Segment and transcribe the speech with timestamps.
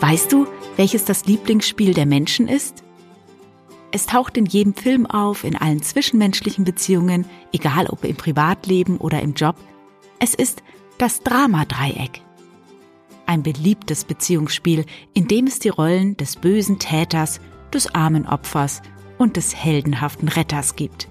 [0.00, 0.46] Weißt du,
[0.76, 2.82] welches das Lieblingsspiel der Menschen ist?
[3.92, 9.20] Es taucht in jedem Film auf, in allen zwischenmenschlichen Beziehungen, egal ob im Privatleben oder
[9.20, 9.56] im Job.
[10.18, 10.62] Es ist
[10.96, 12.22] das Dramadreieck.
[13.26, 17.40] Ein beliebtes Beziehungsspiel, in dem es die Rollen des bösen Täters,
[17.74, 18.80] des armen Opfers
[19.18, 21.08] und des heldenhaften Retters gibt.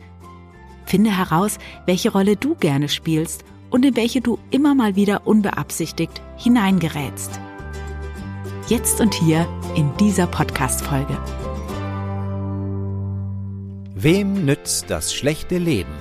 [0.86, 6.22] Finde heraus, welche Rolle du gerne spielst und in welche du immer mal wieder unbeabsichtigt
[6.38, 7.40] hineingerätst.
[8.70, 11.18] Jetzt und hier in dieser Podcast-Folge.
[13.96, 15.96] Wem nützt das schlechte Leben?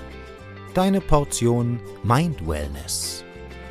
[0.74, 3.24] Deine Portion Mind Wellness.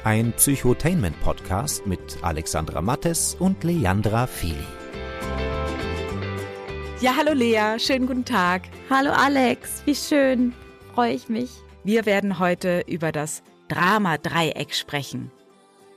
[0.04, 4.56] Ein Psychotainment-Podcast mit Alexandra Mattes und Leandra Fili.
[7.00, 8.64] Ja, hallo Lea, schönen guten Tag.
[8.90, 10.54] Hallo Alex, wie schön,
[10.96, 11.52] freue ich mich.
[11.84, 15.30] Wir werden heute über das Drama-Dreieck sprechen.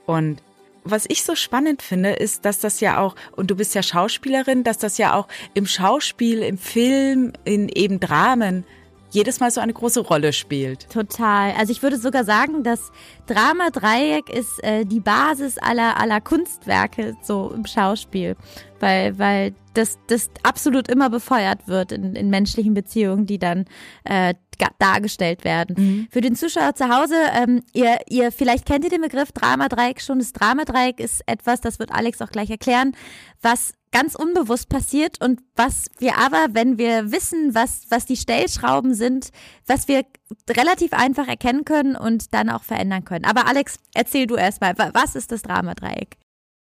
[0.05, 0.43] Und
[0.83, 4.63] was ich so spannend finde, ist, dass das ja auch, und du bist ja Schauspielerin,
[4.63, 8.65] dass das ja auch im Schauspiel, im Film, in eben Dramen
[9.11, 10.89] jedes Mal so eine große Rolle spielt.
[10.89, 11.51] Total.
[11.57, 12.91] Also ich würde sogar sagen, das
[13.27, 18.35] Drama Dreieck ist äh, die Basis aller aller Kunstwerke so im Schauspiel,
[18.79, 23.65] weil weil das das absolut immer befeuert wird in, in menschlichen Beziehungen, die dann
[24.05, 24.33] äh,
[24.79, 25.75] dargestellt werden.
[25.77, 26.07] Mhm.
[26.11, 30.19] Für den Zuschauer zu Hause, ähm, ihr, ihr vielleicht kennt ihr den Begriff Dramadreieck schon.
[30.19, 32.93] Das Dramadreieck ist etwas, das wird Alex auch gleich erklären,
[33.41, 38.93] was ganz unbewusst passiert und was wir aber, wenn wir wissen, was, was die Stellschrauben
[38.93, 39.31] sind,
[39.67, 40.05] was wir
[40.49, 43.25] relativ einfach erkennen können und dann auch verändern können.
[43.25, 46.17] Aber Alex, erzähl du erstmal, was ist das Dramadreieck?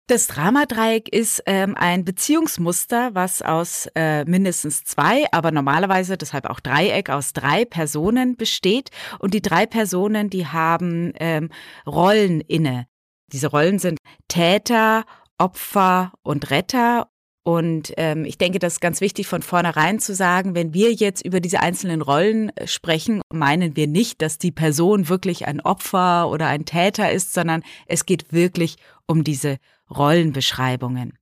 [0.08, 6.60] Das Dramadreieck ist ähm, ein Beziehungsmuster, was aus äh, mindestens zwei, aber normalerweise deshalb auch
[6.60, 8.90] Dreieck aus drei Personen besteht.
[9.18, 11.50] Und die drei Personen, die haben ähm,
[11.88, 12.86] Rollen inne.
[13.32, 13.98] Diese Rollen sind
[14.28, 15.06] Täter,
[15.38, 17.08] Opfer und Retter.
[17.42, 21.24] Und ähm, ich denke, das ist ganz wichtig von vornherein zu sagen, wenn wir jetzt
[21.24, 26.28] über diese einzelnen Rollen äh, sprechen, meinen wir nicht, dass die Person wirklich ein Opfer
[26.28, 28.76] oder ein Täter ist, sondern es geht wirklich
[29.06, 29.58] um diese
[29.90, 31.18] Rollenbeschreibungen.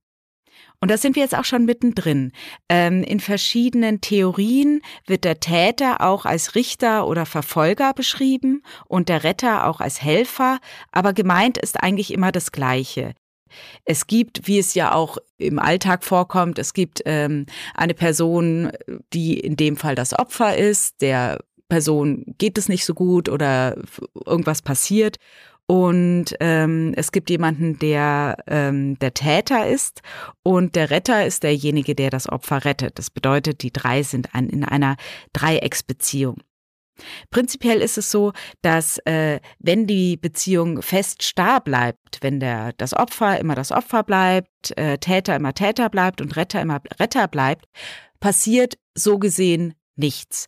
[0.81, 2.31] Und da sind wir jetzt auch schon mittendrin.
[2.69, 9.23] Ähm, in verschiedenen Theorien wird der Täter auch als Richter oder Verfolger beschrieben und der
[9.23, 10.59] Retter auch als Helfer,
[10.91, 13.13] aber gemeint ist eigentlich immer das Gleiche.
[13.85, 18.71] Es gibt, wie es ja auch im Alltag vorkommt, es gibt ähm, eine Person,
[19.13, 21.39] die in dem Fall das Opfer ist, der
[21.69, 23.75] Person geht es nicht so gut oder
[24.25, 25.17] irgendwas passiert.
[25.67, 30.01] Und ähm, es gibt jemanden, der ähm, der Täter ist
[30.43, 32.99] und der Retter ist derjenige, der das Opfer rettet.
[32.99, 34.95] Das bedeutet, die drei sind ein, in einer
[35.33, 36.37] Dreiecksbeziehung.
[37.29, 38.31] Prinzipiell ist es so,
[38.61, 44.03] dass äh, wenn die Beziehung fest starr bleibt, wenn der das Opfer immer das Opfer
[44.03, 47.65] bleibt, äh, Täter immer Täter bleibt und Retter immer Retter bleibt,
[48.19, 50.47] passiert so gesehen nichts.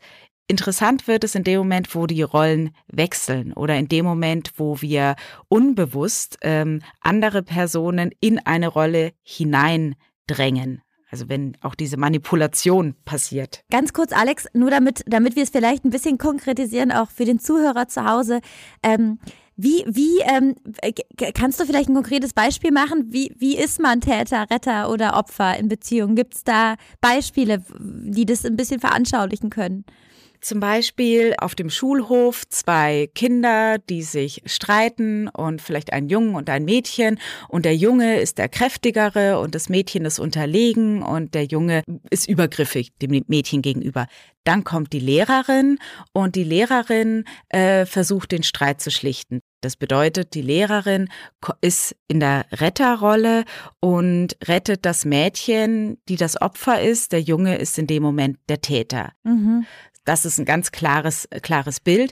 [0.49, 4.81] Interessant wird es in dem Moment, wo die Rollen wechseln oder in dem Moment, wo
[4.81, 5.15] wir
[5.49, 10.81] unbewusst ähm, andere Personen in eine Rolle hineindrängen.
[11.09, 13.63] Also wenn auch diese Manipulation passiert.
[13.71, 17.39] Ganz kurz, Alex, nur damit, damit wir es vielleicht ein bisschen konkretisieren, auch für den
[17.39, 18.39] Zuhörer zu Hause.
[18.83, 19.19] Ähm,
[19.57, 20.55] wie, wie ähm,
[21.33, 23.07] kannst du vielleicht ein konkretes Beispiel machen?
[23.07, 26.15] Wie, wie ist man Täter, Retter oder Opfer in Beziehungen?
[26.15, 29.83] Gibt es da Beispiele, die das ein bisschen veranschaulichen können?
[30.41, 36.49] Zum Beispiel auf dem Schulhof zwei Kinder, die sich streiten und vielleicht ein Jungen und
[36.49, 41.45] ein Mädchen und der Junge ist der kräftigere und das Mädchen ist unterlegen und der
[41.45, 44.07] Junge ist übergriffig dem Mädchen gegenüber.
[44.43, 45.77] Dann kommt die Lehrerin
[46.13, 49.41] und die Lehrerin äh, versucht den Streit zu schlichten.
[49.59, 51.09] Das bedeutet, die Lehrerin
[51.59, 53.43] ist in der Retterrolle
[53.81, 57.11] und rettet das Mädchen, die das Opfer ist.
[57.11, 59.11] Der Junge ist in dem Moment der Täter.
[59.23, 59.65] Mhm.
[60.07, 62.11] Das ist ein ganz klares, klares Bild.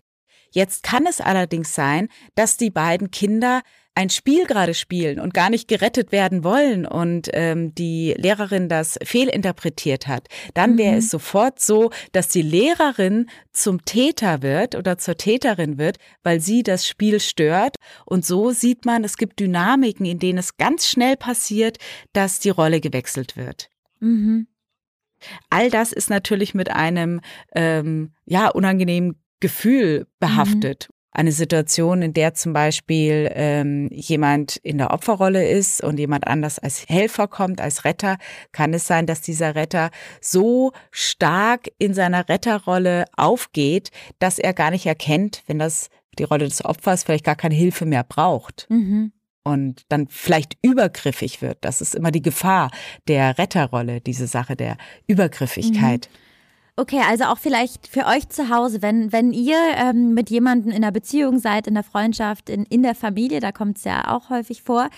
[0.52, 3.62] Jetzt kann es allerdings sein, dass die beiden Kinder
[3.96, 9.00] ein Spiel gerade spielen und gar nicht gerettet werden wollen und ähm, die Lehrerin das
[9.02, 10.98] fehlinterpretiert hat, dann wäre mhm.
[10.98, 16.64] es sofort so, dass die Lehrerin zum Täter wird oder zur Täterin wird, weil sie
[16.64, 17.78] das Spiel stört.
[18.06, 21.78] Und so sieht man, es gibt Dynamiken, in denen es ganz schnell passiert,
[22.12, 23.70] dass die Rolle gewechselt wird.
[24.02, 24.48] Mhm.
[25.50, 27.22] All das ist natürlich mit einem
[27.56, 30.88] ähm, ja unangenehmen Gefühl behaftet.
[30.90, 30.96] Mhm.
[31.12, 36.60] Eine Situation, in der zum Beispiel ähm, jemand in der Opferrolle ist und jemand anders
[36.60, 38.18] als Helfer kommt, als Retter,
[38.52, 44.72] kann es sein, dass dieser Retter so stark in seiner Retterrolle aufgeht, dass er gar
[44.72, 45.90] nicht erkennt, wenn das
[46.20, 48.68] die Rolle des Opfers vielleicht gar keine Hilfe mehr braucht.
[48.70, 49.14] Mhm.
[49.46, 51.60] Und dann vielleicht übergriffig wird.
[51.62, 52.72] Das ist immer die Gefahr
[53.08, 54.76] der Retterrolle, diese Sache der
[55.08, 56.10] Übergriffigkeit.
[56.12, 56.20] Mhm.
[56.78, 60.84] Okay, also auch vielleicht für euch zu Hause, wenn, wenn ihr ähm, mit jemandem in
[60.84, 64.30] einer Beziehung seid, in der Freundschaft, in, in der Familie, da kommt es ja auch
[64.30, 64.90] häufig vor,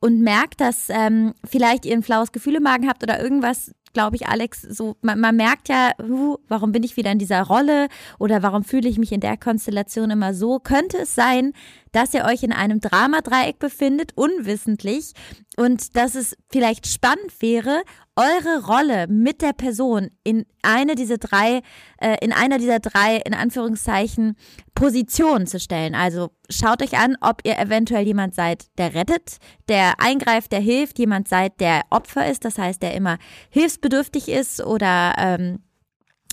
[0.00, 4.16] und merkt, dass ähm, vielleicht ihr ein flaues Gefühl im Magen habt oder irgendwas glaube
[4.16, 7.88] ich, Alex, so, man, man merkt ja, uh, warum bin ich wieder in dieser Rolle
[8.18, 10.58] oder warum fühle ich mich in der Konstellation immer so?
[10.58, 11.54] Könnte es sein,
[11.92, 15.14] dass ihr euch in einem Dramadreieck befindet, unwissentlich,
[15.56, 17.84] und dass es vielleicht spannend wäre,
[18.16, 21.60] eure Rolle mit der Person in eine dieser drei,
[21.98, 24.36] äh, in einer dieser drei, in Anführungszeichen,
[24.74, 25.94] Positionen zu stellen.
[25.94, 29.36] Also schaut euch an, ob ihr eventuell jemand seid, der rettet,
[29.68, 33.18] der eingreift, der hilft, jemand seid, der Opfer ist, das heißt, der immer
[33.50, 35.60] hilfsbedürftig ist oder ähm,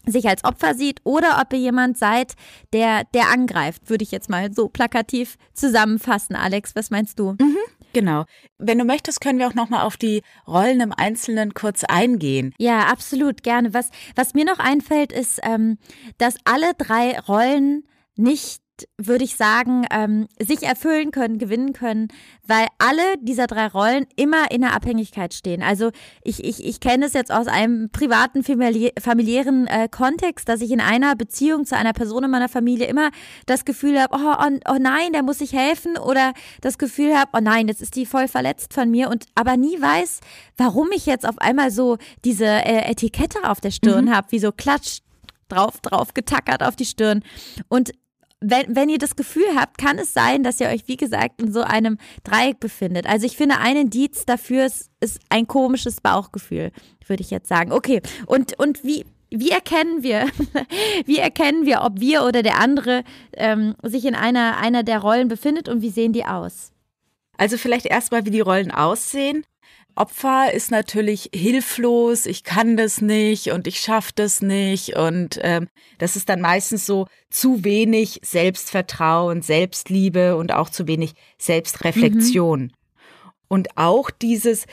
[0.06, 2.34] sich als Opfer sieht oder ob ihr jemand seid,
[2.72, 6.36] der, der angreift, würde ich jetzt mal so plakativ zusammenfassen.
[6.36, 7.34] Alex, was meinst du?
[7.40, 7.58] Mhm.
[7.94, 8.26] Genau.
[8.58, 12.54] Wenn du möchtest, können wir auch noch mal auf die Rollen im Einzelnen kurz eingehen.
[12.58, 13.74] Ja, absolut gerne.
[13.74, 15.78] Was was mir noch einfällt, ist, ähm,
[16.18, 17.84] dass alle drei Rollen
[18.16, 18.63] nicht
[18.98, 22.08] würde ich sagen, ähm, sich erfüllen können, gewinnen können,
[22.46, 25.62] weil alle dieser drei Rollen immer in der Abhängigkeit stehen.
[25.62, 25.92] Also
[26.24, 30.82] ich, ich, ich kenne es jetzt aus einem privaten, familiären äh, Kontext, dass ich in
[30.82, 33.12] einer Beziehung zu einer Person in meiner Familie immer
[33.46, 37.32] das Gefühl habe, oh, oh, oh nein, der muss sich helfen oder das Gefühl habe,
[37.34, 40.20] oh nein, jetzt ist die voll verletzt von mir und aber nie weiß,
[40.58, 44.16] warum ich jetzt auf einmal so diese äh, Etikette auf der Stirn mhm.
[44.16, 45.00] habe, wie so klatsch
[45.48, 47.24] drauf, drauf getackert auf die Stirn.
[47.68, 47.92] Und
[48.44, 51.52] wenn, wenn ihr das Gefühl habt, kann es sein, dass ihr euch, wie gesagt, in
[51.52, 53.08] so einem Dreieck befindet.
[53.08, 56.72] Also ich finde, ein Indiz dafür ist, ist ein komisches Bauchgefühl,
[57.08, 57.72] würde ich jetzt sagen.
[57.72, 60.28] Okay, und, und wie, wie erkennen wir,
[61.06, 63.04] wie erkennen wir, ob wir oder der andere
[63.34, 66.72] ähm, sich in einer, einer der Rollen befindet und wie sehen die aus?
[67.38, 69.44] Also vielleicht erstmal, wie die Rollen aussehen.
[69.96, 74.96] Opfer ist natürlich hilflos, ich kann das nicht und ich schaffe das nicht.
[74.96, 75.68] Und ähm,
[76.00, 82.62] das ist dann meistens so zu wenig Selbstvertrauen, Selbstliebe und auch zu wenig Selbstreflexion.
[82.62, 82.72] Mhm.
[83.48, 84.66] Und auch dieses,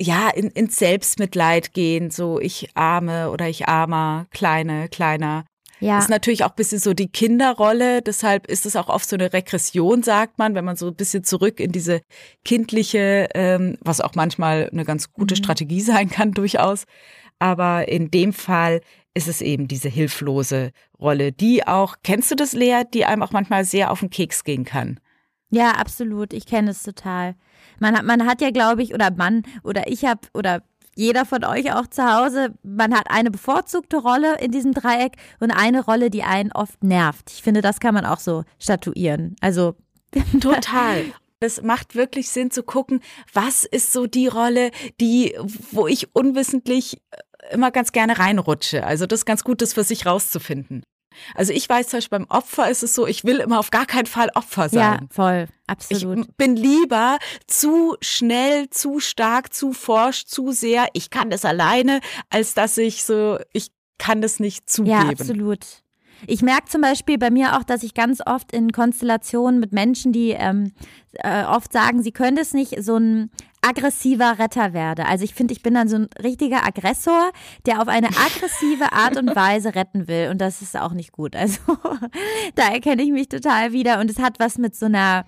[0.00, 5.44] ja, in, ins Selbstmitleid gehen, so ich arme oder ich armer, kleine, kleiner.
[5.80, 5.98] Ja.
[5.98, 9.32] Ist natürlich auch ein bisschen so die Kinderrolle, deshalb ist es auch oft so eine
[9.32, 12.00] Regression, sagt man, wenn man so ein bisschen zurück in diese
[12.44, 15.38] kindliche, ähm, was auch manchmal eine ganz gute mhm.
[15.38, 16.84] Strategie sein kann, durchaus.
[17.38, 18.80] Aber in dem Fall
[19.14, 23.32] ist es eben diese hilflose Rolle, die auch, kennst du das, Lea, die einem auch
[23.32, 24.98] manchmal sehr auf den Keks gehen kann?
[25.50, 26.32] Ja, absolut.
[26.32, 27.34] Ich kenne es total.
[27.78, 30.62] Man hat, man hat ja, glaube ich, oder Mann, oder ich habe, oder
[30.98, 35.52] jeder von euch auch zu Hause, man hat eine bevorzugte Rolle in diesem Dreieck und
[35.52, 37.30] eine Rolle, die einen oft nervt.
[37.30, 39.36] Ich finde, das kann man auch so statuieren.
[39.40, 39.76] Also
[40.40, 41.04] total.
[41.38, 43.00] Es macht wirklich Sinn zu gucken,
[43.32, 45.36] was ist so die Rolle, die,
[45.70, 47.00] wo ich unwissentlich
[47.52, 48.84] immer ganz gerne reinrutsche.
[48.84, 50.82] Also das ist ganz gut, das für sich rauszufinden.
[51.34, 53.86] Also ich weiß zum Beispiel beim Opfer ist es so, ich will immer auf gar
[53.86, 55.00] keinen Fall Opfer sein.
[55.00, 56.26] Ja, voll, absolut.
[56.26, 62.00] Ich bin lieber zu schnell, zu stark, zu forsch, zu sehr, ich kann das alleine,
[62.30, 63.68] als dass ich so, ich
[63.98, 64.90] kann das nicht zugeben.
[64.90, 65.64] Ja, absolut.
[66.26, 70.12] Ich merke zum Beispiel bei mir auch, dass ich ganz oft in Konstellationen mit Menschen,
[70.12, 70.72] die ähm,
[71.12, 73.30] äh, oft sagen, sie können es nicht, so ein
[73.62, 75.06] aggressiver Retter werde.
[75.06, 77.32] Also ich finde, ich bin dann so ein richtiger Aggressor,
[77.66, 80.28] der auf eine aggressive Art und Weise retten will.
[80.30, 81.34] Und das ist auch nicht gut.
[81.36, 81.60] Also
[82.54, 84.00] da erkenne ich mich total wieder.
[84.00, 85.24] Und es hat was mit so einer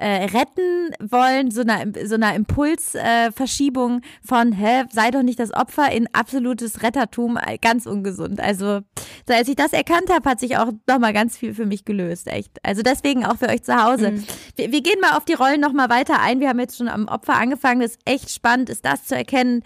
[0.00, 5.52] äh, retten wollen, so einer, so einer Impulsverschiebung äh, von, hä, sei doch nicht das
[5.52, 8.40] Opfer in absolutes Rettertum, äh, ganz ungesund.
[8.40, 8.80] Also,
[9.28, 12.28] so, als ich das erkannt habe, hat sich auch nochmal ganz viel für mich gelöst,
[12.28, 12.50] echt.
[12.62, 14.12] Also deswegen auch für euch zu Hause.
[14.12, 14.24] Mhm.
[14.56, 16.40] Wir, wir, gehen mal auf die Rollen nochmal weiter ein.
[16.40, 17.82] Wir haben jetzt schon am Opfer angefangen.
[17.82, 19.62] Das ist echt spannend, ist das zu erkennen.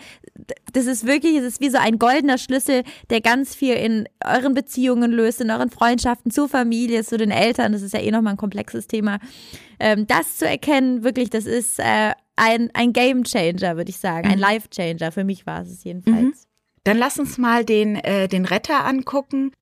[0.72, 4.54] Das ist wirklich, es ist wie so ein goldener Schlüssel, der ganz viel in euren
[4.54, 7.70] Beziehungen löst, in euren Freundschaften zur Familie, zu den Eltern.
[7.70, 9.20] Das ist ja eh nochmal ein komplexes Thema
[9.80, 14.28] ähm, das zu erkennen, wirklich, das ist äh, ein, ein Game Changer, würde ich sagen,
[14.28, 14.40] ein mhm.
[14.40, 15.12] Life Changer.
[15.12, 16.16] Für mich war es jedenfalls.
[16.16, 16.34] Mhm.
[16.84, 19.52] Dann lass uns mal den, äh, den Retter angucken.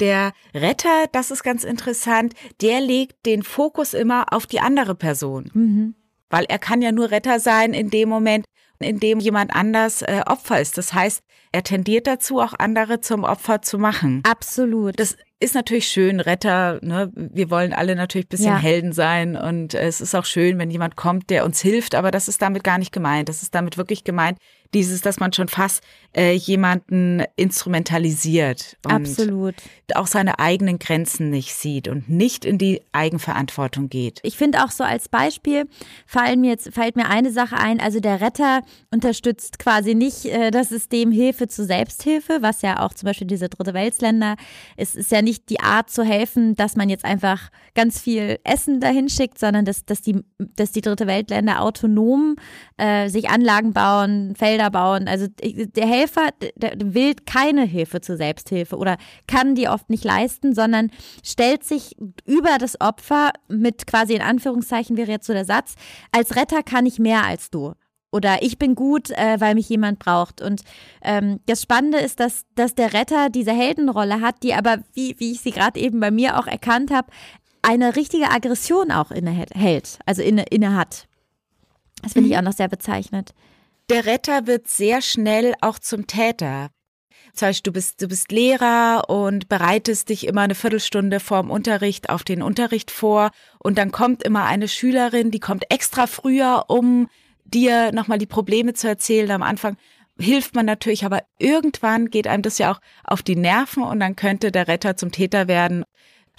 [0.00, 5.50] Der Retter, das ist ganz interessant, der legt den Fokus immer auf die andere Person.
[5.52, 5.94] Mhm.
[6.28, 8.44] Weil er kann ja nur Retter sein in dem Moment,
[8.80, 10.76] in dem jemand anders äh, Opfer ist.
[10.76, 11.22] Das heißt,
[11.52, 14.22] er tendiert dazu, auch andere zum Opfer zu machen.
[14.24, 14.98] Absolut.
[14.98, 17.10] Das ist natürlich schön, Retter, ne?
[17.14, 18.58] wir wollen alle natürlich ein bisschen ja.
[18.58, 22.28] Helden sein und es ist auch schön, wenn jemand kommt, der uns hilft, aber das
[22.28, 23.28] ist damit gar nicht gemeint.
[23.28, 24.38] Das ist damit wirklich gemeint,
[24.74, 25.82] dieses, dass man schon fast
[26.14, 29.54] äh, jemanden instrumentalisiert und Absolut.
[29.94, 34.20] auch seine eigenen Grenzen nicht sieht und nicht in die Eigenverantwortung geht.
[34.22, 35.66] Ich finde auch so als Beispiel
[36.06, 37.80] fallen mir jetzt, fällt mir eine Sache ein.
[37.80, 42.92] Also der Retter unterstützt quasi nicht äh, das System Hilfe zu Selbsthilfe, was ja auch
[42.92, 44.36] zum Beispiel diese dritte Weltsländer,
[44.76, 48.80] es ist ja nicht die Art zu helfen, dass man jetzt einfach ganz viel Essen
[48.80, 52.36] dahin schickt, sondern dass, dass, die, dass die dritte Weltländer autonom
[52.76, 55.08] äh, sich Anlagen bauen, Felder bauen.
[55.08, 60.54] Also der Helfer der will keine Hilfe zur Selbsthilfe oder kann die oft nicht leisten,
[60.54, 60.90] sondern
[61.24, 65.74] stellt sich über das Opfer mit quasi in Anführungszeichen wäre jetzt so der Satz,
[66.10, 67.74] als Retter kann ich mehr als du
[68.12, 70.42] oder ich bin gut, äh, weil mich jemand braucht.
[70.42, 70.62] Und
[71.02, 75.32] ähm, das Spannende ist, dass, dass der Retter diese Heldenrolle hat, die aber, wie, wie
[75.32, 77.08] ich sie gerade eben bei mir auch erkannt habe,
[77.62, 81.08] eine richtige Aggression auch inne hält, also inne, inne hat.
[82.02, 82.40] Das finde ich mhm.
[82.40, 83.32] auch noch sehr bezeichnet.
[83.92, 86.70] Der Retter wird sehr schnell auch zum Täter.
[87.34, 92.08] Zum Beispiel, du bist, du bist Lehrer und bereitest dich immer eine Viertelstunde vorm Unterricht
[92.08, 97.10] auf den Unterricht vor und dann kommt immer eine Schülerin, die kommt extra früher, um
[97.44, 99.30] dir nochmal die Probleme zu erzählen.
[99.30, 99.76] Am Anfang
[100.18, 104.16] hilft man natürlich, aber irgendwann geht einem das ja auch auf die Nerven und dann
[104.16, 105.84] könnte der Retter zum Täter werden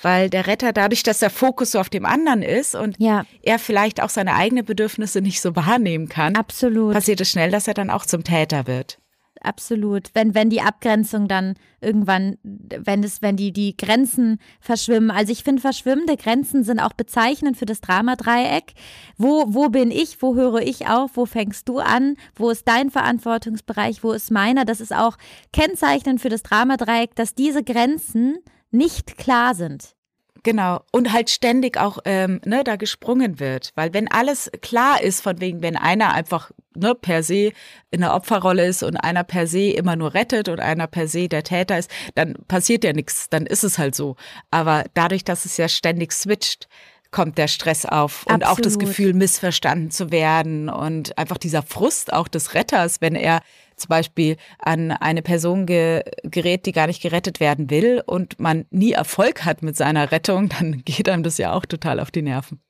[0.03, 3.25] weil der Retter dadurch, dass der Fokus so auf dem anderen ist und ja.
[3.41, 6.93] er vielleicht auch seine eigenen Bedürfnisse nicht so wahrnehmen kann, Absolut.
[6.93, 8.99] passiert es schnell, dass er dann auch zum Täter wird.
[9.43, 10.09] Absolut.
[10.13, 15.11] Wenn, wenn die Abgrenzung dann irgendwann, wenn es, wenn die, die Grenzen verschwimmen.
[15.11, 18.73] Also ich finde, verschwimmende Grenzen sind auch bezeichnend für das Dramadreieck.
[19.17, 20.21] Wo, wo bin ich?
[20.21, 21.11] Wo höre ich auf?
[21.15, 22.15] Wo fängst du an?
[22.35, 24.01] Wo ist dein Verantwortungsbereich?
[24.01, 24.63] Wo ist meiner?
[24.63, 25.17] Das ist auch
[25.51, 28.37] kennzeichnend für das Dramadreieck, dass diese Grenzen
[28.73, 29.95] nicht klar sind.
[30.43, 30.81] Genau.
[30.91, 33.71] Und halt ständig auch ähm, ne, da gesprungen wird.
[33.75, 37.53] Weil wenn alles klar ist, von wegen, wenn einer einfach ne, per se
[37.91, 41.29] in der Opferrolle ist und einer per se immer nur rettet und einer per se
[41.29, 44.17] der Täter ist, dann passiert ja nichts, dann ist es halt so.
[44.51, 46.67] Aber dadurch, dass es ja ständig switcht,
[47.11, 48.57] kommt der Stress auf und Absolut.
[48.57, 53.41] auch das Gefühl, missverstanden zu werden und einfach dieser Frust auch des Retters, wenn er
[53.75, 58.65] zum Beispiel an eine Person ge gerät, die gar nicht gerettet werden will und man
[58.69, 62.21] nie Erfolg hat mit seiner Rettung, dann geht einem das ja auch total auf die
[62.21, 62.61] Nerven.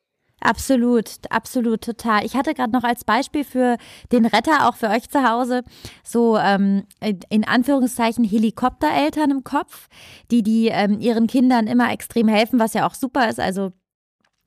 [0.44, 2.26] Absolut, absolut, total.
[2.26, 3.78] Ich hatte gerade noch als Beispiel für
[4.12, 5.64] den Retter, auch für euch zu Hause,
[6.04, 6.84] so ähm,
[7.30, 9.88] in Anführungszeichen Helikoptereltern im Kopf,
[10.32, 13.40] die die ähm, ihren Kindern immer extrem helfen, was ja auch super ist.
[13.40, 13.72] Also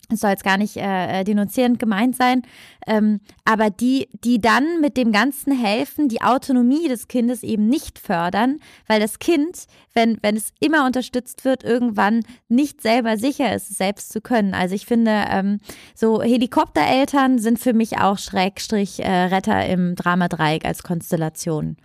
[0.09, 2.43] es soll jetzt gar nicht äh, äh, denunzierend gemeint sein,
[2.87, 7.99] ähm, aber die, die dann mit dem Ganzen helfen, die Autonomie des Kindes eben nicht
[7.99, 13.77] fördern, weil das Kind, wenn, wenn es immer unterstützt wird, irgendwann nicht selber sicher ist,
[13.77, 14.55] selbst zu können.
[14.55, 15.59] Also ich finde, ähm,
[15.95, 21.77] so Helikoptereltern sind für mich auch Schrägstrich äh, Retter im Dramadreieck als Konstellation.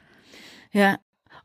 [0.72, 0.98] Ja,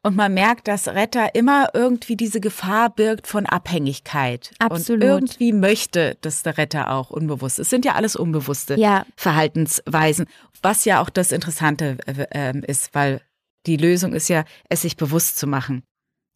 [0.07, 4.53] und man merkt, dass Retter immer irgendwie diese Gefahr birgt von Abhängigkeit.
[4.61, 5.03] Absolut.
[5.03, 7.59] Und irgendwie möchte das der Retter auch unbewusst.
[7.59, 9.05] Es sind ja alles unbewusste ja.
[9.17, 10.27] Verhaltensweisen,
[10.63, 13.21] was ja auch das Interessante äh, ist, weil
[13.67, 15.83] die Lösung ist ja, es sich bewusst zu machen.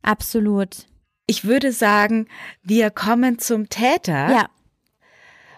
[0.02, 0.86] Absolut.
[1.28, 2.26] Ich würde sagen,
[2.64, 4.32] wir kommen zum Täter.
[4.32, 4.48] Ja.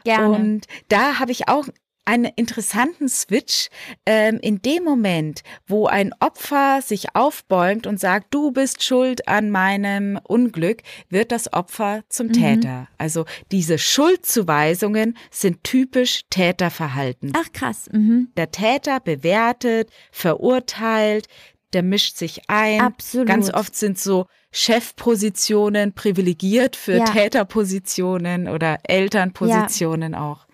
[0.05, 0.29] Gerne.
[0.29, 1.67] Und da habe ich auch
[2.05, 3.69] einen interessanten Switch
[4.07, 9.51] ähm, in dem Moment, wo ein Opfer sich aufbäumt und sagt, du bist schuld an
[9.51, 12.33] meinem Unglück, wird das Opfer zum mhm.
[12.33, 12.89] Täter.
[12.99, 17.33] Also diese Schuldzuweisungen sind typisch Täterverhalten.
[17.37, 17.89] Ach krass.
[17.93, 18.29] Mhm.
[18.37, 21.29] Der Täter bewertet, verurteilt,
[21.73, 22.81] der mischt sich ein.
[22.81, 23.29] Absolut.
[23.29, 27.05] Ganz oft sind so Chefpositionen privilegiert für ja.
[27.05, 30.21] Täterpositionen oder Elternpositionen ja.
[30.21, 30.47] auch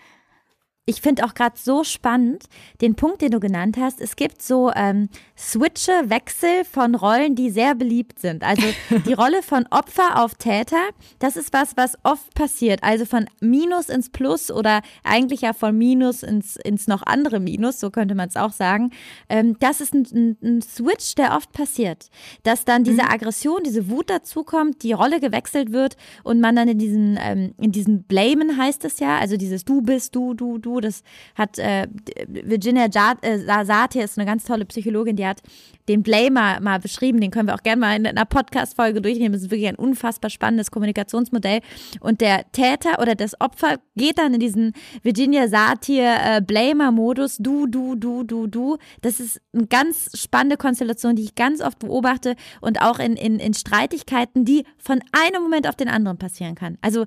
[0.89, 2.45] ich finde auch gerade so spannend
[2.81, 4.01] den Punkt, den du genannt hast.
[4.01, 8.43] Es gibt so ähm, Switche, Wechsel von Rollen, die sehr beliebt sind.
[8.43, 8.63] Also
[9.07, 12.83] die Rolle von Opfer auf Täter, das ist was, was oft passiert.
[12.83, 17.81] Also von Minus ins Plus oder eigentlich ja von Minus ins, ins noch andere Minus,
[17.81, 18.91] so könnte man es auch sagen.
[19.29, 22.09] Ähm, das ist ein, ein, ein, Switch, der oft passiert.
[22.45, 23.11] Dass dann diese mhm.
[23.11, 27.73] Aggression, diese Wut dazukommt, die Rolle gewechselt wird und man dann in diesen, ähm, in
[27.73, 31.03] diesen Blamen heißt es ja, also dieses Du bist, du, du, du, das
[31.35, 31.87] hat äh,
[32.27, 35.43] Virginia äh, Satir ist eine ganz tolle Psychologin, die hat
[35.89, 37.21] den Blamer mal beschrieben.
[37.21, 39.33] Den können wir auch gerne mal in einer Podcast-Folge durchnehmen.
[39.33, 41.61] Das ist wirklich ein unfassbar spannendes Kommunikationsmodell.
[42.01, 47.39] Und der Täter oder das Opfer geht dann in diesen Virginia Satir äh, Blamer-Modus.
[47.39, 48.77] Du, du, du, du, du.
[49.01, 53.39] Das ist eine ganz spannende Konstellation, die ich ganz oft beobachte und auch in, in,
[53.39, 56.77] in Streitigkeiten, die von einem Moment auf den anderen passieren kann.
[56.83, 57.07] Also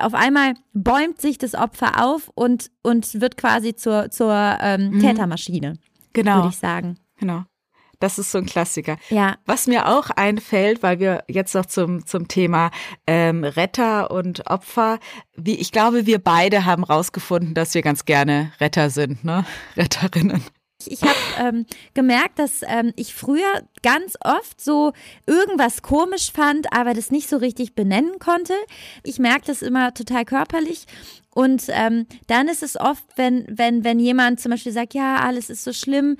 [0.00, 5.00] auf einmal bäumt sich das Opfer auf und, und wird quasi zur, zur ähm, mhm.
[5.00, 5.74] Tätermaschine.
[6.12, 6.36] Genau.
[6.36, 6.98] Würde ich sagen.
[7.18, 7.44] Genau.
[7.98, 8.98] Das ist so ein Klassiker.
[9.08, 9.36] Ja.
[9.46, 12.70] Was mir auch einfällt, weil wir jetzt noch zum, zum Thema
[13.06, 14.98] ähm, Retter und Opfer,
[15.34, 19.46] wie ich glaube, wir beide haben rausgefunden, dass wir ganz gerne Retter sind, ne?
[19.76, 20.42] Retterinnen.
[20.84, 24.92] Ich habe ähm, gemerkt, dass ähm, ich früher ganz oft so
[25.26, 28.54] irgendwas komisch fand, aber das nicht so richtig benennen konnte.
[29.02, 30.86] Ich merke das immer total körperlich.
[31.30, 35.50] Und ähm, dann ist es oft, wenn, wenn, wenn jemand zum Beispiel sagt, ja, alles
[35.50, 36.16] ist so schlimm,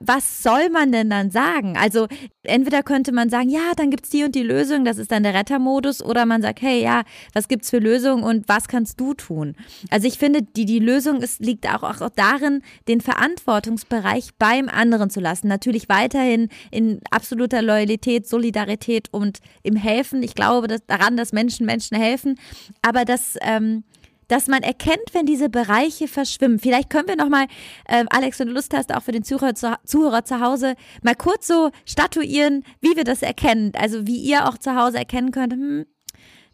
[0.00, 1.76] was soll man denn dann sagen?
[1.76, 2.08] Also
[2.42, 5.34] entweder könnte man sagen, ja, dann gibt's die und die Lösung, das ist dann der
[5.34, 7.02] Rettermodus, oder man sagt, hey, ja,
[7.34, 9.54] was gibt's für Lösungen und was kannst du tun?
[9.90, 15.10] Also ich finde, die, die Lösung ist, liegt auch, auch darin, den Verantwortungsbereich beim anderen
[15.10, 15.48] zu lassen.
[15.48, 20.22] Natürlich weiterhin in absoluter Loyalität, Solidarität und im Helfen.
[20.22, 22.38] Ich glaube dass, daran, dass Menschen Menschen helfen,
[22.80, 23.84] aber das ähm,
[24.28, 26.58] dass man erkennt, wenn diese Bereiche verschwimmen.
[26.58, 27.46] Vielleicht können wir nochmal,
[27.86, 31.14] äh, Alex, wenn du Lust hast, auch für den Zuhörer zu, Zuhörer zu Hause, mal
[31.14, 33.72] kurz so statuieren, wie wir das erkennen.
[33.76, 35.86] Also wie ihr auch zu Hause erkennen könnt, hm,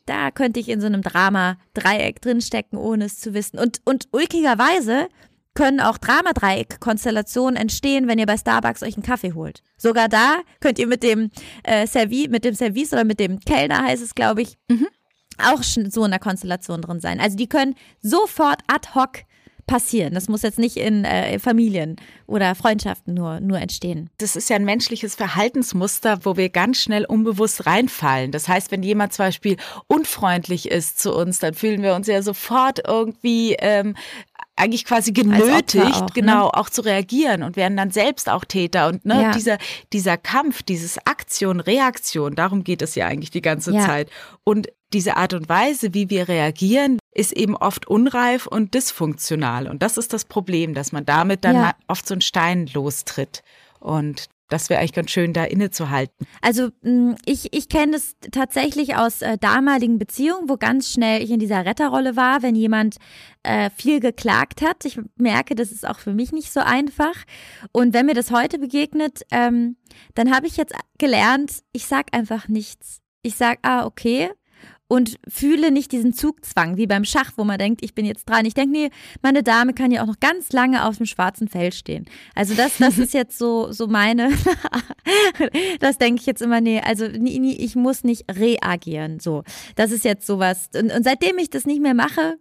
[0.07, 3.59] da könnte ich in so einem Drama-Dreieck drinstecken, ohne es zu wissen.
[3.59, 5.09] Und, und ulkigerweise
[5.55, 9.63] können auch Drama-Dreieck-Konstellationen entstehen, wenn ihr bei Starbucks euch einen Kaffee holt.
[9.77, 11.31] Sogar da könnt ihr mit dem
[11.63, 14.89] äh, Service, mit dem Service oder mit dem Kellner heißt es, glaube ich, mhm
[15.39, 17.21] auch so in der Konstellation drin sein.
[17.21, 19.25] Also die können sofort ad hoc
[19.67, 20.15] passieren.
[20.15, 21.97] Das muss jetzt nicht in äh, Familien
[22.27, 24.11] oder Freundschaften nur, nur entstehen.
[24.19, 28.33] Das ist ja ein menschliches Verhaltensmuster, wo wir ganz schnell unbewusst reinfallen.
[28.33, 32.23] Das heißt, wenn jemand zum Beispiel unfreundlich ist zu uns, dann fühlen wir uns ja
[32.23, 33.95] sofort irgendwie ähm,
[34.57, 36.07] eigentlich quasi genötigt, auch, ne?
[36.13, 36.55] genau, ne?
[36.55, 38.89] auch zu reagieren und werden dann selbst auch Täter.
[38.89, 39.31] Und ne, ja.
[39.33, 39.59] dieser,
[39.93, 43.87] dieser Kampf, dieses Aktion, Reaktion, darum geht es ja eigentlich die ganze ja.
[43.87, 44.11] Zeit.
[44.45, 49.69] Und diese Art und Weise, wie wir reagieren, ist eben oft unreif und dysfunktional.
[49.69, 51.73] Und das ist das Problem, dass man damit dann ja.
[51.89, 53.43] oft so einen Stein lostritt.
[53.81, 56.27] Und das wäre eigentlich ganz schön, da innezuhalten.
[56.43, 61.31] Also mm, ich, ich kenne es tatsächlich aus äh, damaligen Beziehungen, wo ganz schnell ich
[61.31, 62.97] in dieser Retterrolle war, wenn jemand
[63.43, 64.85] äh, viel geklagt hat.
[64.85, 67.15] Ich merke, das ist auch für mich nicht so einfach.
[67.73, 69.77] Und wenn mir das heute begegnet, ähm,
[70.15, 73.01] dann habe ich jetzt gelernt, ich sag einfach nichts.
[73.23, 74.31] Ich sag, ah, okay,
[74.93, 78.45] und fühle nicht diesen Zugzwang, wie beim Schach, wo man denkt, ich bin jetzt dran.
[78.45, 78.91] Ich denke, nee,
[79.23, 82.05] meine Dame kann ja auch noch ganz lange auf dem schwarzen Feld stehen.
[82.35, 84.29] Also das, das ist jetzt so, so meine,
[85.81, 89.45] das denke ich jetzt immer, nee, also nie, nie, ich muss nicht reagieren, so.
[89.77, 90.69] Das ist jetzt sowas.
[90.77, 92.37] Und, und seitdem ich das nicht mehr mache,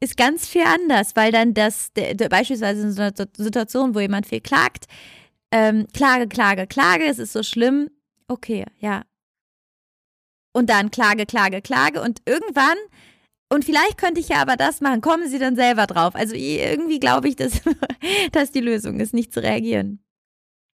[0.00, 4.00] ist ganz viel anders, weil dann das, der, der, beispielsweise in so einer Situation, wo
[4.00, 4.86] jemand viel klagt,
[5.52, 7.88] ähm, Klage, Klage, Klage, es ist so schlimm,
[8.26, 9.04] okay, ja,
[10.58, 12.76] und dann Klage, Klage, Klage und irgendwann
[13.48, 15.00] und vielleicht könnte ich ja aber das machen.
[15.00, 16.14] Kommen Sie dann selber drauf.
[16.14, 17.62] Also irgendwie glaube ich, dass,
[18.32, 20.00] dass die Lösung ist, nicht zu reagieren.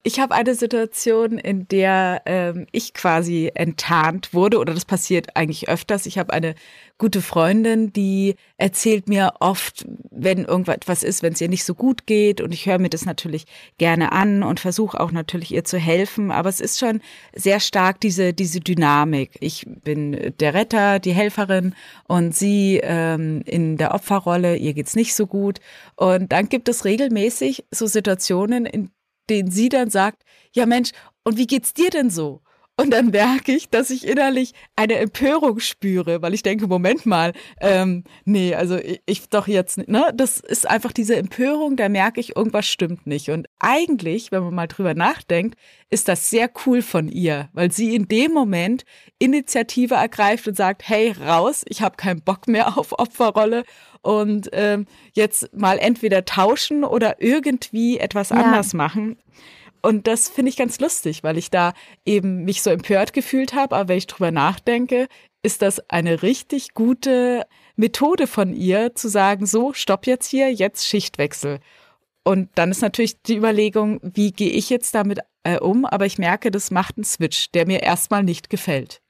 [0.01, 5.67] Ich habe eine Situation, in der ähm, ich quasi enttarnt wurde, oder das passiert eigentlich
[5.67, 6.05] öfters.
[6.05, 6.55] Ich habe eine
[6.97, 12.05] gute Freundin, die erzählt mir oft, wenn irgendwas ist, wenn es ihr nicht so gut
[12.05, 12.39] geht.
[12.39, 13.45] Und ich höre mir das natürlich
[13.77, 16.31] gerne an und versuche auch natürlich ihr zu helfen.
[16.31, 17.01] Aber es ist schon
[17.35, 19.31] sehr stark diese, diese Dynamik.
[19.41, 21.75] Ich bin der Retter, die Helferin
[22.07, 25.59] und sie ähm, in der Opferrolle, ihr geht's nicht so gut.
[25.97, 28.91] Und dann gibt es regelmäßig so Situationen, in
[29.29, 30.91] den sie dann sagt, ja Mensch,
[31.23, 32.41] und wie geht's dir denn so?
[32.79, 37.33] Und dann merke ich, dass ich innerlich eine Empörung spüre, weil ich denke, Moment mal,
[37.59, 42.21] ähm, nee, also ich, ich doch jetzt, ne, das ist einfach diese Empörung, da merke
[42.21, 43.31] ich, irgendwas stimmt nicht.
[43.31, 47.93] Und eigentlich, wenn man mal drüber nachdenkt, ist das sehr cool von ihr, weil sie
[47.93, 48.85] in dem Moment
[49.17, 53.65] Initiative ergreift und sagt, hey, raus, ich habe keinen Bock mehr auf Opferrolle
[54.03, 58.37] und ähm, jetzt mal entweder tauschen oder irgendwie etwas ja.
[58.37, 59.17] anders machen.
[59.81, 61.73] Und das finde ich ganz lustig, weil ich da
[62.05, 63.75] eben mich so empört gefühlt habe.
[63.75, 65.07] Aber wenn ich drüber nachdenke,
[65.41, 70.85] ist das eine richtig gute Methode von ihr, zu sagen, so, stopp jetzt hier, jetzt
[70.85, 71.59] Schichtwechsel.
[72.23, 75.85] Und dann ist natürlich die Überlegung, wie gehe ich jetzt damit äh, um?
[75.85, 79.01] Aber ich merke, das macht einen Switch, der mir erstmal nicht gefällt.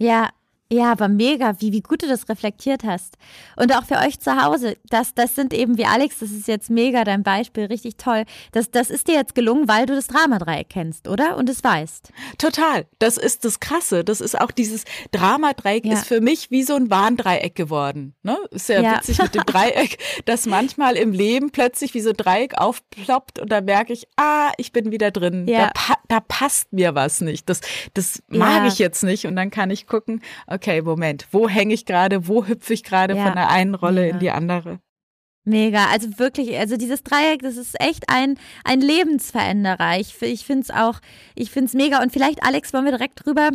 [0.00, 0.30] Ja,
[0.70, 3.16] ja, aber mega, wie, wie gut du das reflektiert hast.
[3.56, 6.68] Und auch für euch zu Hause, das, das sind eben wie Alex, das ist jetzt
[6.68, 8.24] mega dein Beispiel, richtig toll.
[8.52, 11.38] Das, das ist dir jetzt gelungen, weil du das Dramadreieck kennst, oder?
[11.38, 12.12] Und es weißt.
[12.36, 12.84] Total.
[12.98, 14.04] Das ist das Krasse.
[14.04, 15.94] Das ist auch dieses Dramadreieck ja.
[15.94, 18.14] ist für mich wie so ein Warndreieck geworden.
[18.22, 18.36] Ne?
[18.50, 18.96] Ist ja, ja.
[18.98, 23.50] witzig mit dem Dreieck, dass manchmal im Leben plötzlich wie so ein Dreieck aufploppt und
[23.50, 25.48] da merke ich, ah, ich bin wieder drin.
[25.48, 25.68] Ja.
[25.68, 27.48] Da, pa da passt mir was nicht.
[27.48, 27.62] Das,
[27.94, 29.26] das mag ich jetzt nicht.
[29.26, 33.16] Und dann kann ich gucken, okay, Moment, wo hänge ich gerade, wo hüpfe ich gerade
[33.16, 34.14] ja, von der einen Rolle mega.
[34.14, 34.80] in die andere?
[35.44, 39.98] Mega, also wirklich, also dieses Dreieck, das ist echt ein, ein Lebensveränderer.
[39.98, 41.00] Ich, ich finde es auch,
[41.34, 42.02] ich finde es mega.
[42.02, 43.50] Und vielleicht, Alex, wollen wir direkt drüber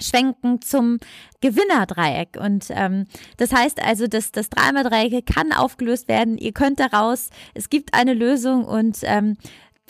[0.00, 0.98] schwenken zum
[1.40, 2.38] Gewinnerdreieck.
[2.40, 6.38] Und ähm, das heißt also, dass das Dreimal-Dreieck kann aufgelöst werden.
[6.38, 9.36] Ihr könnt daraus, es gibt eine Lösung und ähm,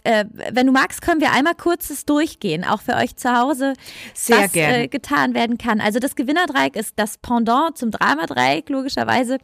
[0.04, 3.74] äh, wenn du magst, können wir einmal kurzes durchgehen, auch für euch zu Hause,
[4.14, 5.80] Sehr was äh, getan werden kann.
[5.80, 9.38] Also das Gewinnerdreieck ist das Pendant zum Dramadreieck, logischerweise.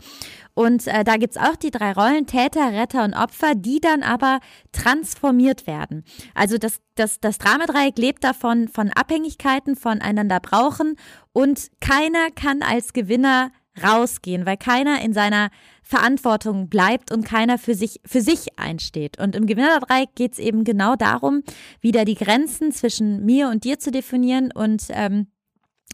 [0.55, 4.41] Und äh, da gibt's auch die drei Rollen, Täter, Retter und Opfer, die dann aber
[4.73, 6.05] transformiert werden.
[6.35, 10.97] Also das, das, das Dramadreieck lebt davon, von Abhängigkeiten, voneinander brauchen
[11.33, 15.51] und keiner kann als Gewinner rausgehen, weil keiner in seiner
[15.83, 19.19] Verantwortung bleibt und keiner für sich, für sich einsteht.
[19.19, 21.43] Und im Gewinnerdreieck geht es eben genau darum,
[21.81, 25.29] wieder die Grenzen zwischen mir und dir zu definieren und ähm,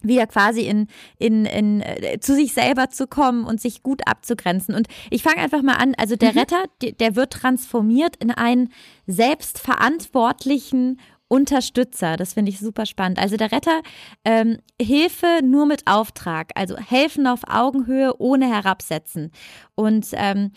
[0.03, 0.87] wieder quasi in,
[1.19, 4.75] in, in äh, zu sich selber zu kommen und sich gut abzugrenzen.
[4.75, 5.95] Und ich fange einfach mal an.
[5.97, 6.39] Also der mhm.
[6.39, 8.71] Retter, der, der wird transformiert in einen
[9.07, 11.01] selbstverantwortlichen
[11.35, 12.17] Unterstützer.
[12.17, 13.19] Das finde ich super spannend.
[13.19, 13.83] Also der Retter,
[14.25, 19.33] ähm, Hilfe nur mit Auftrag, also helfen auf Augenhöhe ohne herabsetzen.
[19.75, 20.53] Und ähm,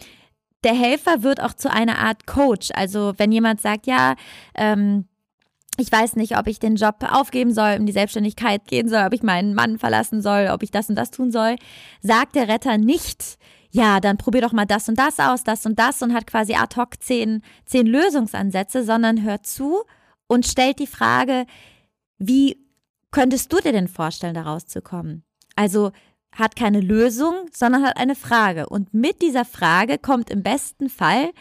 [0.64, 2.70] der Helfer wird auch zu einer Art Coach.
[2.76, 4.14] Also wenn jemand sagt, ja,
[4.54, 5.06] ähm,
[5.80, 9.14] ich weiß nicht, ob ich den Job aufgeben soll, in die Selbstständigkeit gehen soll, ob
[9.14, 11.56] ich meinen Mann verlassen soll, ob ich das und das tun soll,
[12.02, 13.40] sagt der Retter nicht,
[13.72, 16.54] ja, dann probier doch mal das und das aus, das und das und hat quasi
[16.54, 19.84] ad hoc zehn, zehn Lösungsansätze, sondern hört zu
[20.28, 21.46] und stellt die Frage,
[22.18, 22.58] wie
[23.12, 25.24] könntest du dir denn vorstellen, da rauszukommen?
[25.56, 25.92] Also
[26.32, 28.68] hat keine Lösung, sondern hat eine Frage.
[28.70, 31.32] Und mit dieser Frage kommt im besten Fall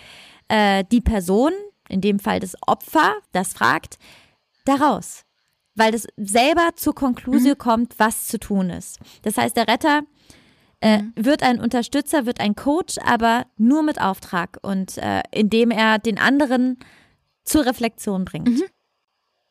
[0.48, 1.52] äh, die Person,
[1.88, 3.98] in dem Fall das Opfer, das fragt,
[4.64, 5.24] daraus.
[5.74, 7.58] Weil das selber zur Konklusion mhm.
[7.58, 8.98] kommt, was zu tun ist.
[9.22, 10.02] Das heißt, der Retter
[10.80, 11.12] äh, mhm.
[11.16, 16.18] wird ein Unterstützer, wird ein Coach, aber nur mit Auftrag und äh, indem er den
[16.18, 16.78] anderen
[17.44, 18.48] zur Reflexion bringt.
[18.48, 18.64] Mhm.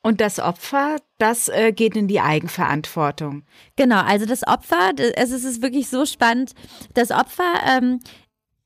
[0.06, 3.42] Und das Opfer, das äh, geht in die Eigenverantwortung.
[3.76, 6.52] Genau, also das Opfer, es ist wirklich so spannend.
[6.94, 8.00] Das Opfer ähm,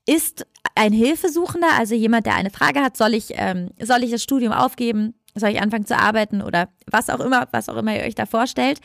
[0.06, 4.22] ist ein Hilfesuchender, also jemand, der eine Frage hat, soll ich, ähm, soll ich das
[4.22, 8.04] Studium aufgeben, soll ich anfangen zu arbeiten oder was auch immer, was auch immer ihr
[8.04, 8.78] euch da vorstellt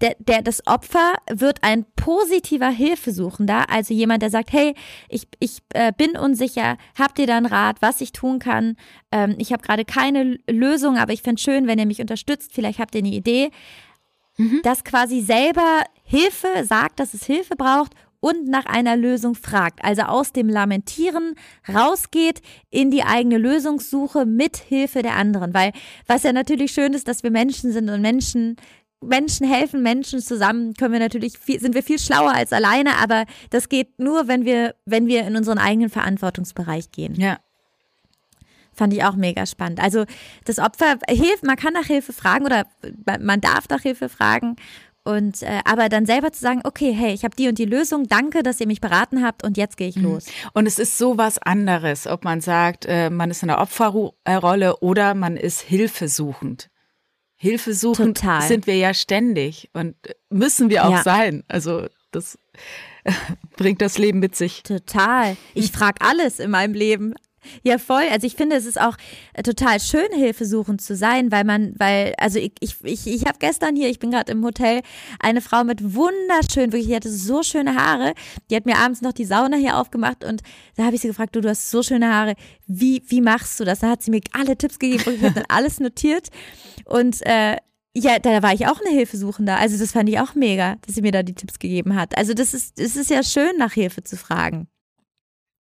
[0.00, 4.74] der, der, das Opfer wird ein positiver Hilfesuchender, also jemand, der sagt, hey,
[5.08, 8.76] ich, ich äh, bin unsicher, habt ihr da einen Rat, was ich tun kann?
[9.10, 12.78] Ähm, ich habe gerade keine Lösung, aber ich fände schön, wenn ihr mich unterstützt, vielleicht
[12.78, 13.50] habt ihr eine Idee.
[14.36, 14.60] Mhm.
[14.62, 19.84] Das quasi selber Hilfe sagt, dass es Hilfe braucht und nach einer Lösung fragt.
[19.84, 21.34] Also aus dem Lamentieren
[21.72, 25.54] rausgeht in die eigene Lösungssuche mit Hilfe der anderen.
[25.54, 25.72] Weil
[26.06, 28.56] was ja natürlich schön ist, dass wir Menschen sind und Menschen
[29.06, 33.24] Menschen helfen Menschen zusammen, können wir natürlich viel, sind wir viel schlauer als alleine, aber
[33.50, 37.14] das geht nur, wenn wir, wenn wir in unseren eigenen Verantwortungsbereich gehen.
[37.14, 37.38] Ja.
[38.72, 39.80] Fand ich auch mega spannend.
[39.82, 40.04] Also
[40.44, 42.66] das Opfer hilft, man kann nach Hilfe fragen oder
[43.20, 44.56] man darf nach Hilfe fragen.
[45.02, 48.08] Und äh, aber dann selber zu sagen, okay, hey, ich habe die und die Lösung,
[48.08, 50.02] danke, dass ihr mich beraten habt und jetzt gehe ich mhm.
[50.02, 50.26] los.
[50.52, 54.78] Und es ist so was anderes, ob man sagt, äh, man ist in der Opferrolle
[54.80, 56.70] oder man ist hilfesuchend.
[57.36, 58.42] Hilfe suchen Total.
[58.42, 59.94] sind wir ja ständig und
[60.30, 61.02] müssen wir auch ja.
[61.02, 61.44] sein.
[61.48, 62.38] Also das
[63.56, 64.62] bringt das Leben mit sich.
[64.62, 65.36] Total.
[65.54, 67.14] Ich frage alles in meinem Leben.
[67.62, 68.04] Ja, voll.
[68.10, 68.96] Also ich finde, es ist auch
[69.34, 73.76] äh, total schön, hilfesuchend zu sein, weil man, weil, also ich, ich, ich, habe gestern
[73.76, 74.82] hier, ich bin gerade im Hotel,
[75.20, 78.14] eine Frau mit wunderschön, wirklich, die hatte so schöne Haare.
[78.50, 80.42] Die hat mir abends noch die Sauna hier aufgemacht und
[80.76, 82.34] da habe ich sie gefragt, du, du hast so schöne Haare,
[82.66, 83.80] wie, wie machst du das?
[83.80, 86.28] Da hat sie mir alle Tipps gegeben und ich habe dann alles notiert.
[86.84, 87.56] Und äh,
[87.94, 89.54] ja, da war ich auch eine Hilfesuchende.
[89.54, 92.16] Also das fand ich auch mega, dass sie mir da die Tipps gegeben hat.
[92.16, 94.68] Also das ist, es ist ja schön, nach Hilfe zu fragen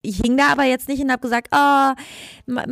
[0.04, 1.92] ich hing da aber jetzt nicht und habe gesagt, oh,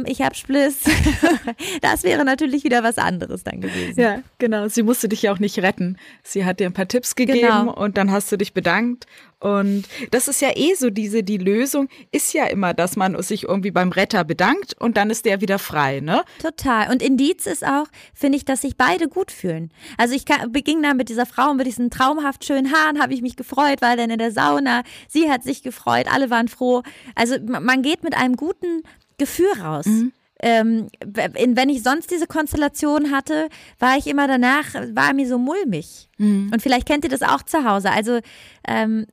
[0.06, 0.84] ich hab Spliss.
[1.82, 4.00] das wäre natürlich wieder was anderes dann gewesen.
[4.00, 4.68] Ja, genau.
[4.68, 5.98] Sie musste dich ja auch nicht retten.
[6.24, 7.74] Sie hat dir ein paar Tipps gegeben genau.
[7.74, 9.06] und dann hast du dich bedankt
[9.40, 13.44] und das ist ja eh so diese, die Lösung ist ja immer, dass man sich
[13.44, 16.24] irgendwie beim Retter bedankt und dann ist der wieder frei, ne?
[16.42, 16.92] Total.
[16.92, 19.72] Und Indiz ist auch, finde ich, dass sich beide gut fühlen.
[19.98, 23.38] Also ich beging da mit dieser Frau mit diesen traumhaft schönen Haaren, habe ich mich
[23.38, 24.84] gefreut, war dann in der Sauna.
[25.08, 26.84] Sie hat sich gefreut, alle waren froh.
[27.16, 28.84] Also man geht mit einem guten
[29.18, 29.86] Gefühl raus.
[29.86, 35.38] Mhm ähm, wenn ich sonst diese Konstellation hatte, war ich immer danach, war mir so
[35.38, 36.10] mulmig.
[36.18, 36.50] Mhm.
[36.54, 37.92] Und vielleicht kennt ihr das auch zu Hause.
[37.92, 38.20] Also
[38.66, 39.06] ähm,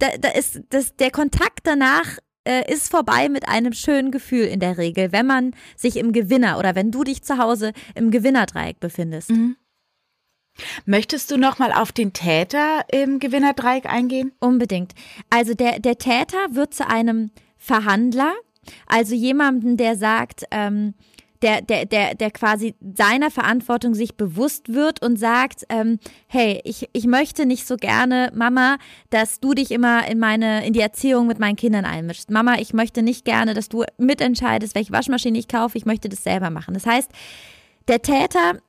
[0.00, 4.60] da, da ist das, der Kontakt danach äh, ist vorbei mit einem schönen Gefühl in
[4.60, 8.80] der Regel, wenn man sich im Gewinner oder wenn du dich zu Hause im Gewinnerdreieck
[8.80, 9.30] befindest.
[9.30, 9.56] Mhm.
[10.84, 14.32] Möchtest du noch mal auf den Täter im Gewinnerdreieck eingehen?
[14.40, 14.94] Unbedingt.
[15.30, 18.34] Also der, der Täter wird zu einem Verhandler,
[18.86, 20.94] also jemanden, der sagt, ähm,
[21.42, 26.88] der, der, der, der quasi seiner Verantwortung sich bewusst wird und sagt, ähm, hey, ich,
[26.92, 28.76] ich möchte nicht so gerne, Mama,
[29.10, 32.30] dass du dich immer in meine, in die Erziehung mit meinen Kindern einmischst.
[32.30, 36.22] Mama, ich möchte nicht gerne, dass du mitentscheidest, welche Waschmaschine ich kaufe, ich möchte das
[36.22, 36.74] selber machen.
[36.74, 37.10] Das heißt,
[37.88, 38.60] der Täter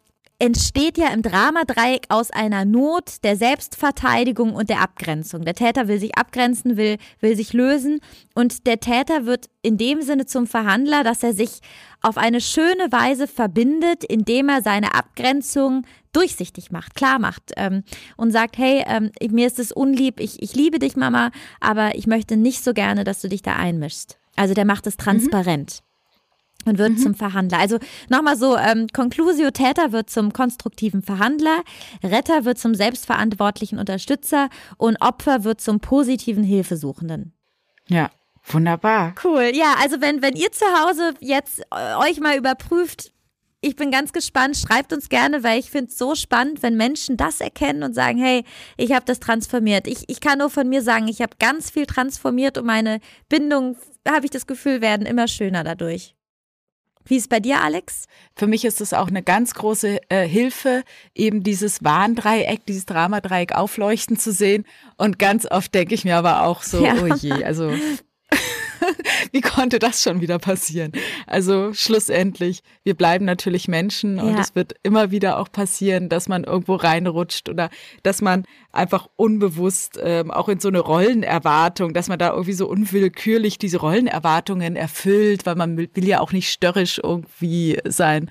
[0.41, 5.45] entsteht ja im Dramadreieck aus einer Not der Selbstverteidigung und der Abgrenzung.
[5.45, 7.99] Der Täter will sich abgrenzen, will, will sich lösen
[8.33, 11.59] und der Täter wird in dem Sinne zum Verhandler, dass er sich
[12.01, 17.83] auf eine schöne Weise verbindet, indem er seine Abgrenzung durchsichtig macht, klar macht ähm,
[18.17, 22.07] und sagt, hey, ähm, mir ist es unlieb, ich, ich liebe dich, Mama, aber ich
[22.07, 24.17] möchte nicht so gerne, dass du dich da einmischst.
[24.35, 25.03] Also der macht es mhm.
[25.03, 25.81] transparent.
[25.83, 25.90] Mhm
[26.65, 26.97] und wird mhm.
[26.97, 27.59] zum Verhandler.
[27.59, 31.63] Also nochmal so, ähm, Conclusio Täter wird zum konstruktiven Verhandler,
[32.03, 37.33] Retter wird zum selbstverantwortlichen Unterstützer und Opfer wird zum positiven Hilfesuchenden.
[37.87, 38.09] Ja,
[38.45, 39.15] wunderbar.
[39.23, 39.51] Cool.
[39.53, 43.11] Ja, also wenn, wenn ihr zu Hause jetzt äh, euch mal überprüft,
[43.61, 44.57] ich bin ganz gespannt.
[44.57, 48.17] Schreibt uns gerne, weil ich finde es so spannend, wenn Menschen das erkennen und sagen,
[48.17, 48.43] hey,
[48.75, 49.87] ich habe das transformiert.
[49.87, 53.77] Ich, ich kann nur von mir sagen, ich habe ganz viel transformiert und meine Bindungen,
[54.07, 56.15] habe ich das Gefühl, werden immer schöner dadurch.
[57.05, 58.05] Wie ist es bei dir, Alex?
[58.35, 60.83] Für mich ist es auch eine ganz große äh, Hilfe,
[61.15, 64.65] eben dieses Warndreieck, dieses Dramadreieck aufleuchten zu sehen.
[64.97, 66.95] Und ganz oft denke ich mir aber auch so, ja.
[67.01, 67.71] oh je, also
[69.33, 70.91] wie konnte das schon wieder passieren?
[71.27, 74.39] Also schlussendlich, wir bleiben natürlich Menschen und ja.
[74.39, 77.69] es wird immer wieder auch passieren, dass man irgendwo reinrutscht oder
[78.03, 82.67] dass man einfach unbewusst ähm, auch in so eine Rollenerwartung, dass man da irgendwie so
[82.67, 88.29] unwillkürlich diese Rollenerwartungen erfüllt, weil man will ja auch nicht störrisch irgendwie sein.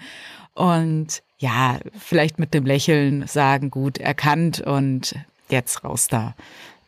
[0.54, 5.14] Und ja, vielleicht mit dem Lächeln sagen, gut, erkannt und
[5.48, 6.34] jetzt raus da.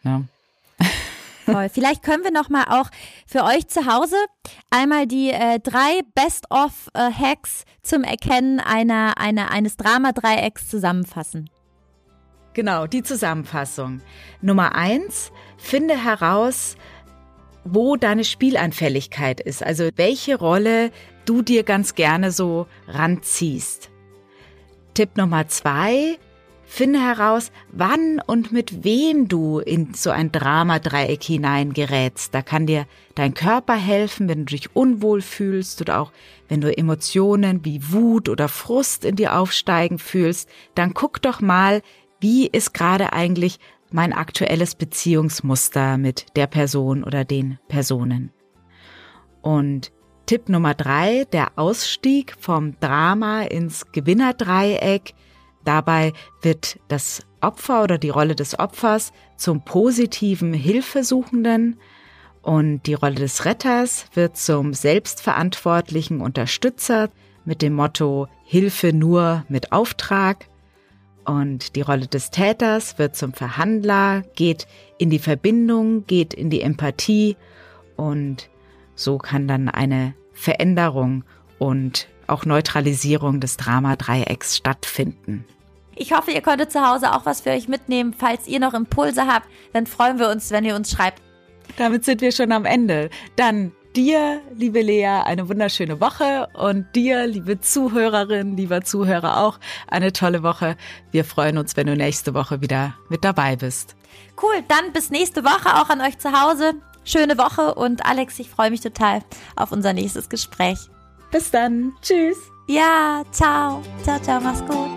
[0.02, 0.28] Ne?
[1.52, 1.68] Voll.
[1.68, 2.88] Vielleicht können wir noch mal auch
[3.26, 4.16] für euch zu Hause
[4.70, 11.50] einmal die äh, drei Best-of-Hacks äh, zum Erkennen einer, einer, eines Drama-Dreiecks zusammenfassen.
[12.54, 14.00] Genau, die Zusammenfassung.
[14.42, 16.76] Nummer eins, finde heraus,
[17.64, 20.90] wo deine Spielanfälligkeit ist, also welche Rolle
[21.24, 23.90] du dir ganz gerne so ranziehst.
[24.94, 26.18] Tipp Nummer zwei,
[26.74, 32.34] Finde heraus, wann und mit wem du in so ein Dramadreieck hineingerätst.
[32.34, 36.12] Da kann dir dein Körper helfen, wenn du dich unwohl fühlst oder auch
[36.48, 40.48] wenn du Emotionen wie Wut oder Frust in dir aufsteigen fühlst.
[40.74, 41.82] Dann guck doch mal,
[42.20, 48.32] wie ist gerade eigentlich mein aktuelles Beziehungsmuster mit der Person oder den Personen.
[49.42, 49.92] Und
[50.24, 55.12] Tipp Nummer drei, der Ausstieg vom Drama ins Gewinnerdreieck
[55.64, 61.78] Dabei wird das Opfer oder die Rolle des Opfers zum positiven Hilfesuchenden
[62.42, 67.08] und die Rolle des Retters wird zum selbstverantwortlichen Unterstützer
[67.44, 70.48] mit dem Motto Hilfe nur mit Auftrag.
[71.24, 74.66] Und die Rolle des Täters wird zum Verhandler, geht
[74.98, 77.36] in die Verbindung, geht in die Empathie
[77.96, 78.50] und
[78.96, 81.22] so kann dann eine Veränderung
[81.60, 85.44] und auch Neutralisierung des Drama-Dreiecks stattfinden.
[85.94, 88.14] Ich hoffe, ihr konntet zu Hause auch was für euch mitnehmen.
[88.16, 91.20] Falls ihr noch Impulse habt, dann freuen wir uns, wenn ihr uns schreibt.
[91.76, 93.10] Damit sind wir schon am Ende.
[93.36, 100.12] Dann dir, liebe Lea, eine wunderschöne Woche und dir, liebe Zuhörerin, lieber Zuhörer auch, eine
[100.12, 100.76] tolle Woche.
[101.10, 103.94] Wir freuen uns, wenn du nächste Woche wieder mit dabei bist.
[104.40, 106.74] Cool, dann bis nächste Woche auch an euch zu Hause.
[107.04, 109.22] Schöne Woche und Alex, ich freue mich total
[109.56, 110.78] auf unser nächstes Gespräch.
[111.32, 111.94] Bis dann.
[112.00, 112.52] Tschüss.
[112.68, 113.82] Ja, ciao.
[114.04, 114.90] Ciao, ciao, mach's gut.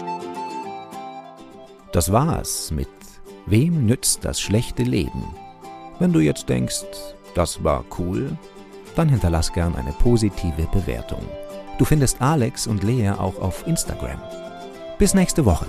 [1.91, 2.89] Das war's mit
[3.47, 5.23] Wem nützt das schlechte Leben?
[5.99, 6.83] Wenn du jetzt denkst,
[7.35, 8.35] das war cool,
[8.95, 11.21] dann hinterlass gern eine positive Bewertung.
[11.77, 14.19] Du findest Alex und Lea auch auf Instagram.
[14.97, 15.67] Bis nächste Woche.